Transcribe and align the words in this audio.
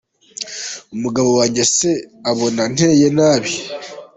Umugabo 0.95 1.29
wanjye 1.39 1.63
se 1.75 1.89
abona 2.29 2.61
nteye 2.71 3.07
nabi?. 3.17 3.51